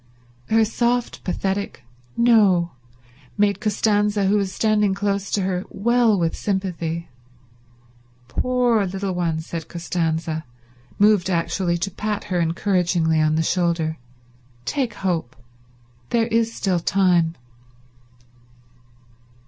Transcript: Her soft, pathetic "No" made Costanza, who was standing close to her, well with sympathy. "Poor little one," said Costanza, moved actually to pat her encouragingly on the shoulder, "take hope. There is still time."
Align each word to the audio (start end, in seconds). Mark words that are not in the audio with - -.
Her 0.49 0.65
soft, 0.65 1.23
pathetic 1.23 1.83
"No" 2.17 2.71
made 3.37 3.59
Costanza, 3.59 4.25
who 4.25 4.35
was 4.37 4.51
standing 4.51 4.95
close 4.95 5.29
to 5.29 5.43
her, 5.43 5.63
well 5.69 6.17
with 6.17 6.35
sympathy. 6.35 7.09
"Poor 8.27 8.87
little 8.87 9.13
one," 9.13 9.41
said 9.41 9.67
Costanza, 9.67 10.43
moved 10.97 11.29
actually 11.29 11.77
to 11.77 11.91
pat 11.91 12.23
her 12.33 12.39
encouragingly 12.41 13.21
on 13.21 13.35
the 13.35 13.43
shoulder, 13.43 13.99
"take 14.65 14.95
hope. 14.95 15.35
There 16.09 16.25
is 16.25 16.51
still 16.51 16.79
time." 16.79 17.35